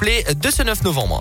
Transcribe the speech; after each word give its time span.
de 0.00 0.50
ce 0.50 0.62
9 0.62 0.84
novembre. 0.84 1.20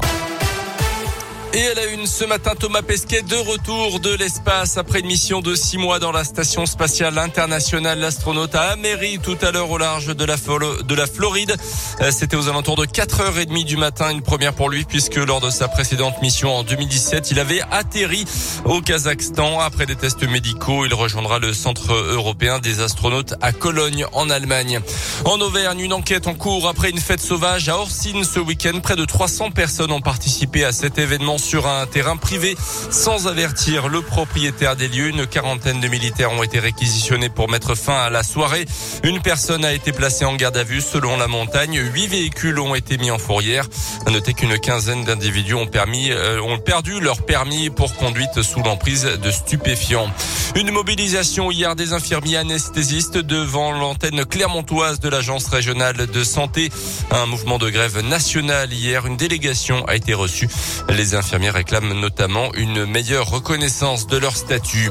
Et 1.57 1.61
elle 1.61 1.79
a 1.79 1.85
une 1.87 2.05
ce 2.05 2.23
matin, 2.23 2.51
Thomas 2.53 2.83
Pesquet 2.83 3.23
de 3.23 3.35
retour 3.35 3.99
de 3.99 4.13
l'espace 4.13 4.77
après 4.77 4.99
une 4.99 5.07
mission 5.07 5.41
de 5.41 5.55
six 5.55 5.79
mois 5.79 5.97
dans 5.97 6.11
la 6.11 6.23
station 6.23 6.67
spatiale 6.67 7.17
internationale. 7.17 7.97
L'astronaute 7.97 8.53
a 8.53 8.73
améri 8.73 9.17
tout 9.17 9.37
à 9.41 9.49
l'heure 9.49 9.71
au 9.71 9.79
large 9.79 10.15
de 10.15 10.23
la, 10.23 10.35
de 10.35 10.93
la 10.93 11.07
Floride. 11.07 11.55
Euh, 12.01 12.11
c'était 12.11 12.37
aux 12.37 12.47
alentours 12.47 12.75
de 12.75 12.85
4h30 12.85 13.65
du 13.65 13.75
matin, 13.75 14.11
une 14.11 14.21
première 14.21 14.53
pour 14.53 14.69
lui 14.69 14.83
puisque 14.83 15.15
lors 15.15 15.41
de 15.41 15.49
sa 15.49 15.67
précédente 15.67 16.21
mission 16.21 16.55
en 16.55 16.61
2017, 16.61 17.31
il 17.31 17.39
avait 17.39 17.61
atterri 17.71 18.25
au 18.65 18.79
Kazakhstan. 18.79 19.59
Après 19.59 19.87
des 19.87 19.95
tests 19.95 20.29
médicaux, 20.29 20.85
il 20.85 20.93
rejoindra 20.93 21.39
le 21.39 21.53
centre 21.53 21.91
européen 21.91 22.59
des 22.59 22.81
astronautes 22.81 23.33
à 23.41 23.51
Cologne 23.51 24.05
en 24.13 24.29
Allemagne. 24.29 24.79
En 25.25 25.41
Auvergne, 25.41 25.79
une 25.79 25.93
enquête 25.93 26.27
en 26.27 26.35
cours 26.35 26.67
après 26.67 26.91
une 26.91 26.99
fête 26.99 27.19
sauvage 27.19 27.67
à 27.67 27.79
Orsine 27.79 28.23
ce 28.23 28.39
week-end. 28.39 28.79
Près 28.79 28.95
de 28.95 29.05
300 29.05 29.49
personnes 29.49 29.91
ont 29.91 30.01
participé 30.01 30.63
à 30.63 30.71
cet 30.71 30.99
événement 30.99 31.39
sur 31.47 31.65
un 31.65 31.85
terrain 31.85 32.17
privé 32.17 32.57
sans 32.91 33.27
avertir 33.27 33.87
le 33.87 34.01
propriétaire 34.01 34.75
des 34.75 34.89
lieux. 34.89 35.07
Une 35.07 35.25
quarantaine 35.25 35.79
de 35.79 35.87
militaires 35.87 36.33
ont 36.33 36.43
été 36.43 36.59
réquisitionnés 36.59 37.29
pour 37.29 37.49
mettre 37.49 37.73
fin 37.73 37.95
à 37.95 38.09
la 38.09 38.23
soirée. 38.23 38.65
Une 39.03 39.21
personne 39.21 39.63
a 39.63 39.71
été 39.71 39.93
placée 39.93 40.25
en 40.25 40.35
garde 40.35 40.57
à 40.57 40.63
vue 40.63 40.81
selon 40.81 41.15
la 41.15 41.27
montagne. 41.27 41.79
Huit 41.93 42.07
véhicules 42.07 42.59
ont 42.59 42.75
été 42.75 42.97
mis 42.97 43.11
en 43.11 43.17
fourrière. 43.17 43.65
À 44.05 44.11
noter 44.11 44.33
qu'une 44.33 44.59
quinzaine 44.59 45.05
d'individus 45.05 45.53
ont 45.53 45.69
euh, 45.73 46.41
ont 46.41 46.59
perdu 46.59 46.99
leur 46.99 47.25
permis 47.25 47.69
pour 47.69 47.95
conduite 47.95 48.41
sous 48.41 48.61
l'emprise 48.61 49.05
de 49.05 49.31
stupéfiants. 49.31 50.11
Une 50.55 50.71
mobilisation 50.71 51.51
hier 51.51 51.75
des 51.75 51.93
infirmiers 51.93 52.37
anesthésistes 52.37 53.17
devant 53.17 53.71
l'antenne 53.71 54.25
clermontoise 54.25 54.99
de 54.99 55.09
l'agence 55.09 55.47
régionale 55.47 56.07
de 56.07 56.23
santé. 56.23 56.71
Un 57.11 57.25
mouvement 57.25 57.57
de 57.57 57.69
grève 57.69 57.99
nationale 57.99 58.73
hier. 58.73 59.05
Une 59.05 59.17
délégation 59.17 59.85
a 59.85 59.95
été 59.95 60.13
reçue. 60.13 60.49
Les 60.89 61.13
infirmières 61.13 61.53
réclament 61.53 61.93
notamment 61.93 62.53
une 62.55 62.85
meilleure 62.85 63.29
reconnaissance 63.29 64.07
de 64.07 64.17
leur 64.17 64.35
statut. 64.35 64.89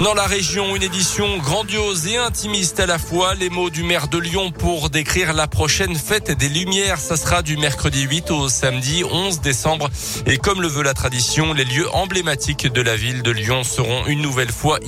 Dans 0.00 0.14
la 0.14 0.26
région, 0.26 0.76
une 0.76 0.82
édition 0.82 1.38
grandiose 1.38 2.06
et 2.06 2.16
intimiste 2.16 2.78
à 2.78 2.86
la 2.86 2.98
fois. 2.98 3.34
Les 3.34 3.50
mots 3.50 3.70
du 3.70 3.82
maire 3.82 4.08
de 4.08 4.18
Lyon 4.18 4.52
pour 4.52 4.90
décrire 4.90 5.32
la 5.32 5.48
prochaine 5.48 5.96
fête 5.96 6.30
des 6.30 6.48
Lumières. 6.48 7.00
Ça 7.00 7.16
sera 7.16 7.42
du 7.42 7.56
mercredi 7.56 8.02
8 8.02 8.30
au 8.30 8.48
samedi 8.48 9.02
11 9.04 9.40
décembre. 9.40 9.90
Et 10.26 10.38
comme 10.38 10.62
le 10.62 10.68
veut 10.68 10.82
la 10.82 10.94
tradition, 10.94 11.52
les 11.54 11.64
lieux 11.64 11.88
emblématiques 11.92 12.66
de 12.66 12.82
la 12.82 12.94
ville 12.94 13.22
de 13.22 13.30
Lyon 13.30 13.64
seront 13.64 14.06
une 14.06 14.22
nouvelle 14.22 14.52
fois. 14.52 14.78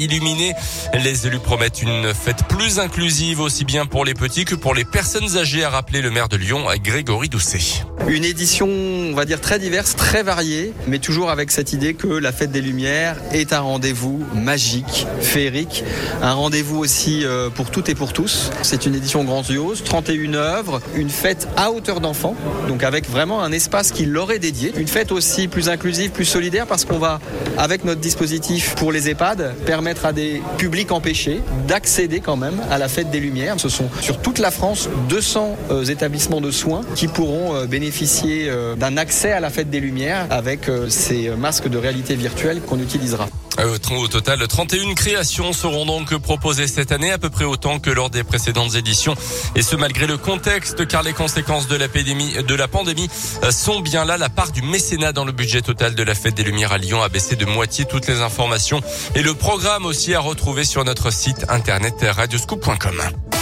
Les 0.93 1.29
élus 1.29 1.39
promettent 1.39 1.83
une 1.83 2.13
fête 2.13 2.45
plus 2.49 2.81
inclusive 2.81 3.41
aussi 3.41 3.65
bien 3.65 3.87
pour 3.87 4.05
les 4.05 4.15
petits 4.15 4.45
que 4.45 4.57
pour 4.57 4.75
les 4.75 4.85
personnes 4.85 5.37
âgées, 5.37 5.63
a 5.63 5.71
rappelé 5.71 6.03
le 6.03 6.11
maire 6.11 6.29
de 6.29 6.37
Lyon, 6.37 6.65
Grégory 6.83 7.29
Doucet. 7.29 7.85
Une 8.09 8.25
édition, 8.25 8.67
on 8.67 9.15
va 9.15 9.25
dire, 9.25 9.41
très 9.41 9.61
diverse, 9.61 9.95
très 9.95 10.25
variée, 10.25 10.73
mais 10.89 10.99
toujours 10.99 11.31
avec 11.31 11.53
cette 11.53 11.73
idée 11.73 11.95
que 11.95 12.09
la 12.09 12.33
fête 12.33 12.51
des 12.51 12.61
Lumières 12.61 13.17
est 13.33 13.53
un 13.53 13.61
rendez-vous 13.61 14.25
magique, 14.35 15.07
féerique, 15.21 15.85
un 16.23 16.33
rendez-vous 16.33 16.79
aussi 16.79 17.25
euh, 17.25 17.49
pour 17.51 17.71
toutes 17.71 17.89
et 17.89 17.95
pour 17.95 18.13
tous. 18.13 18.51
C'est 18.63 18.87
une 18.87 18.97
édition 18.97 19.23
grandiose, 19.23 19.85
31 19.85 20.35
œuvres, 20.35 20.81
une 20.97 21.11
fête 21.11 21.47
à 21.57 21.71
hauteur 21.71 22.01
d'enfant, 22.01 22.35
donc 22.67 22.83
avec 22.83 23.09
vraiment 23.09 23.45
un 23.45 23.53
espace 23.53 23.93
qui 23.93 24.07
leur 24.07 24.33
est 24.33 24.41
dédié. 24.41 24.73
Une 24.77 24.89
fête 24.89 25.13
aussi 25.13 25.47
plus 25.47 25.69
inclusive, 25.69 26.11
plus 26.11 26.25
solidaire, 26.25 26.67
parce 26.67 26.85
qu'on 26.85 26.99
va, 26.99 27.21
avec 27.59 27.85
notre 27.85 28.01
dispositif 28.01 28.75
pour 28.75 28.91
les 28.91 29.09
EHPAD, 29.09 29.55
permettre 29.67 30.00
à 30.05 30.13
des 30.13 30.43
publics 30.59 30.93
empêchés 30.93 31.41
d'accéder 31.67 32.21
quand 32.21 32.37
même 32.37 32.61
à 32.71 32.79
la 32.79 32.89
fête 32.89 33.11
des 33.11 33.21
Lumières. 33.21 33.59
Ce 33.59 33.69
sont 33.69 33.89
sur 34.01 34.19
toute 34.19 34.39
la 34.39 34.51
France 34.51 34.89
200 35.09 35.57
euh, 35.71 35.85
établissements 35.85 36.41
de 36.41 36.51
soins 36.51 36.83
qui 36.95 37.09
pourront 37.09 37.55
euh, 37.55 37.67
bénéficier 37.67 38.51
d'un 38.79 38.97
accès 38.97 39.33
à 39.33 39.41
la 39.41 39.51
fête 39.51 39.71
des 39.71 39.81
Lumières 39.81 40.27
avec 40.31 40.71
ces 40.89 41.31
masques 41.31 41.69
de 41.69 41.79
réalité 41.79 42.15
virtuelle 42.15 42.61
qu'on 42.61 42.79
utilisera. 42.79 43.29
Euh, 43.61 43.79
au 43.91 44.09
total, 44.09 44.47
31 44.47 44.95
créations 44.95 45.53
seront 45.53 45.85
donc 45.85 46.17
proposées 46.19 46.67
cette 46.67 46.93
année, 46.93 47.11
à 47.11 47.19
peu 47.19 47.31
près 47.31 47.45
autant 47.45 47.79
que 47.79 47.91
lors 47.91 48.11
des 48.11 48.25
précédentes 48.25 48.75
éditions. 48.75 49.15
Et 49.55 49.63
ce, 49.63 49.77
malgré 49.77 50.07
le 50.07 50.17
contexte, 50.17 50.87
car 50.87 51.03
les 51.03 51.13
conséquences 51.13 51.69
de 51.69 51.77
la, 51.77 51.89
pandémie, 51.89 52.43
de 52.43 52.55
la 52.55 52.69
pandémie 52.69 53.09
euh, 53.43 53.51
sont 53.51 53.81
bien 53.81 54.05
là. 54.05 54.17
La 54.17 54.29
part 54.29 54.53
du 54.53 54.63
mécénat 54.63 55.13
dans 55.13 55.25
le 55.25 55.33
budget 55.33 55.63
total 55.63 55.95
de 55.95 56.03
la 56.03 56.15
Fête 56.15 56.35
des 56.35 56.45
Lumières 56.45 56.73
à 56.73 56.79
Lyon 56.79 57.03
a 57.03 57.09
baissé 57.09 57.37
de 57.37 57.45
moitié. 57.45 57.85
Toutes 57.85 58.07
les 58.07 58.21
informations 58.21 58.81
et 59.15 59.23
le 59.23 59.35
programme 59.35 59.85
aussi 59.85 60.15
à 60.15 60.21
retrouver 60.21 60.65
sur 60.65 60.85
notre 60.85 61.11
site 61.13 61.45
internet 61.49 61.95
radioscoop.com. 62.03 63.40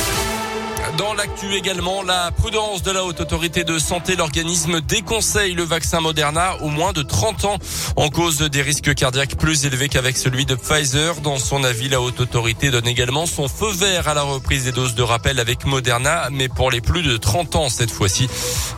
Dans 0.98 1.14
l'actu 1.14 1.54
également, 1.54 2.03
la 2.03 2.32
prudence 2.32 2.82
de 2.82 2.91
la 2.91 3.04
haute 3.04 3.20
autorité 3.20 3.62
de 3.62 3.78
santé, 3.78 4.16
l'organisme 4.16 4.81
déconseille 4.81 5.54
le 5.54 5.62
vaccin 5.62 6.00
Moderna 6.00 6.56
au 6.60 6.70
moins 6.70 6.92
de 6.92 7.03
30 7.03 7.44
ans 7.44 7.59
en 7.94 8.09
cause 8.09 8.38
des 8.38 8.62
risques 8.62 8.92
cardiaques 8.97 9.37
plus 9.37 9.64
élevés 9.64 9.88
qu'avec 9.88 10.16
celui 10.16 10.44
de 10.44 10.56
Pfizer. 10.56 11.20
Dans 11.20 11.38
son 11.38 11.62
avis, 11.62 11.88
la 11.88 12.00
haute 12.00 12.19
autorité 12.19 12.72
donne 12.72 12.88
également 12.88 13.26
son 13.26 13.47
feu 13.47 13.70
vert 13.70 14.08
à 14.08 14.14
la 14.14 14.22
reprise 14.22 14.64
des 14.64 14.72
doses 14.72 14.97
de 14.97 15.04
rappel 15.04 15.38
avec 15.38 15.66
Moderna, 15.66 16.31
mais 16.32 16.48
pour 16.48 16.69
les 16.69 16.81
plus 16.81 17.04
de 17.04 17.16
30 17.16 17.54
ans 17.54 17.69
cette 17.69 17.92
fois-ci. 17.92 18.28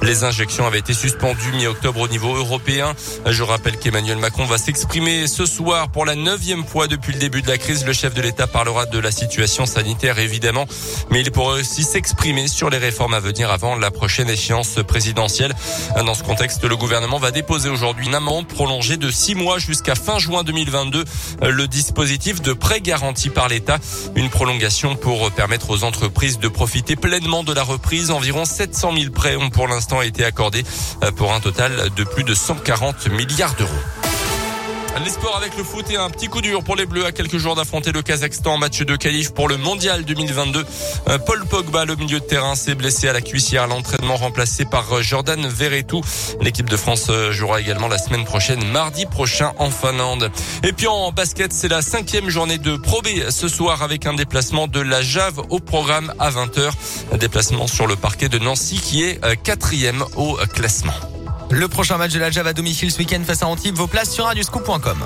Les 0.02 0.22
injections 0.22 0.66
avaient 0.66 0.80
été 0.80 0.92
suspendues 0.92 1.52
mi-octobre 1.54 2.00
au 2.00 2.08
niveau 2.08 2.36
européen. 2.36 2.94
Je 3.24 3.42
rappelle 3.42 3.78
qu'Emmanuel 3.78 4.18
Macron 4.18 4.44
va 4.44 4.58
s'exprimer 4.58 5.26
ce 5.26 5.46
soir 5.46 5.90
pour 5.90 6.04
la 6.04 6.16
neuvième 6.16 6.66
fois 6.66 6.86
depuis 6.86 7.14
le 7.14 7.18
début 7.18 7.40
de 7.40 7.48
la 7.48 7.56
crise. 7.56 7.86
Le 7.86 7.94
chef 7.94 8.12
de 8.12 8.20
l'État 8.20 8.46
parlera 8.46 8.84
de 8.84 8.98
la 8.98 9.10
situation 9.10 9.64
sanitaire 9.64 10.18
évidemment, 10.18 10.66
mais 11.08 11.22
il 11.22 11.30
pourrait 11.30 11.60
aussi 11.60 11.82
s'exprimer 11.82 12.09
exprimer 12.10 12.48
sur 12.48 12.70
les 12.70 12.78
réformes 12.78 13.14
à 13.14 13.20
venir 13.20 13.52
avant 13.52 13.76
la 13.76 13.92
prochaine 13.92 14.28
échéance 14.28 14.80
présidentielle. 14.84 15.54
Dans 15.94 16.14
ce 16.14 16.24
contexte, 16.24 16.64
le 16.64 16.76
gouvernement 16.76 17.18
va 17.18 17.30
déposer 17.30 17.68
aujourd'hui 17.68 18.06
une 18.06 18.16
amende 18.16 18.48
prolongée 18.48 18.96
de 18.96 19.12
six 19.12 19.36
mois 19.36 19.60
jusqu'à 19.60 19.94
fin 19.94 20.18
juin 20.18 20.42
2022. 20.42 21.04
Le 21.40 21.68
dispositif 21.68 22.42
de 22.42 22.52
prêt 22.52 22.80
garanti 22.80 23.30
par 23.30 23.46
l'État, 23.46 23.78
une 24.16 24.28
prolongation 24.28 24.96
pour 24.96 25.30
permettre 25.30 25.70
aux 25.70 25.84
entreprises 25.84 26.40
de 26.40 26.48
profiter 26.48 26.96
pleinement 26.96 27.44
de 27.44 27.52
la 27.52 27.62
reprise. 27.62 28.10
Environ 28.10 28.44
700 28.44 28.92
000 28.98 29.12
prêts 29.12 29.36
ont 29.36 29.50
pour 29.50 29.68
l'instant 29.68 30.02
été 30.02 30.24
accordés 30.24 30.64
pour 31.14 31.32
un 31.32 31.38
total 31.38 31.90
de 31.94 32.02
plus 32.02 32.24
de 32.24 32.34
140 32.34 33.06
milliards 33.06 33.54
d'euros. 33.54 33.99
Les 34.98 35.12
avec 35.36 35.56
le 35.56 35.64
foot 35.64 35.88
et 35.90 35.96
un 35.96 36.10
petit 36.10 36.26
coup 36.26 36.42
dur 36.42 36.62
pour 36.62 36.76
les 36.76 36.84
Bleus 36.84 37.06
à 37.06 37.12
quelques 37.12 37.38
jours 37.38 37.54
d'affronter 37.54 37.92
le 37.92 38.02
Kazakhstan. 38.02 38.58
Match 38.58 38.82
de 38.82 38.96
qualif 38.96 39.32
pour 39.32 39.48
le 39.48 39.56
Mondial 39.56 40.04
2022. 40.04 40.64
Euh, 41.08 41.18
Paul 41.18 41.46
Pogba, 41.46 41.84
le 41.84 41.96
milieu 41.96 42.20
de 42.20 42.24
terrain, 42.24 42.54
s'est 42.54 42.74
blessé 42.74 43.08
à 43.08 43.12
la 43.12 43.20
cuissière. 43.22 43.66
L'entraînement 43.66 44.16
remplacé 44.16 44.64
par 44.64 44.92
euh, 44.92 45.00
Jordan 45.00 45.46
Verretou. 45.46 46.02
L'équipe 46.40 46.68
de 46.68 46.76
France 46.76 47.06
euh, 47.08 47.32
jouera 47.32 47.60
également 47.60 47.88
la 47.88 47.98
semaine 47.98 48.24
prochaine, 48.24 48.62
mardi 48.72 49.06
prochain 49.06 49.52
en 49.58 49.70
Finlande. 49.70 50.30
Et 50.64 50.72
puis 50.72 50.88
en 50.88 51.12
basket, 51.12 51.52
c'est 51.52 51.68
la 51.68 51.82
cinquième 51.82 52.28
journée 52.28 52.58
de 52.58 52.76
Pro 52.76 53.00
B 53.00 53.08
ce 53.30 53.48
soir 53.48 53.82
avec 53.82 54.06
un 54.06 54.14
déplacement 54.14 54.66
de 54.66 54.80
la 54.80 55.02
Jave 55.02 55.40
au 55.48 55.60
programme 55.60 56.12
à 56.18 56.30
20h. 56.30 56.72
Un 57.12 57.16
déplacement 57.16 57.68
sur 57.68 57.86
le 57.86 57.96
parquet 57.96 58.28
de 58.28 58.38
Nancy 58.38 58.80
qui 58.80 59.04
est 59.04 59.20
quatrième 59.42 60.04
au 60.16 60.36
classement. 60.52 60.92
Le 61.50 61.66
prochain 61.68 61.96
match 61.96 62.12
de 62.12 62.20
la 62.20 62.30
Java 62.30 62.52
domicile 62.52 62.90
ce 62.90 62.98
week-end 62.98 63.22
face 63.26 63.42
à 63.42 63.48
Antibes, 63.48 63.76
vos 63.76 63.88
places 63.88 64.12
sur 64.12 64.24
radioscoop.com. 64.26 64.98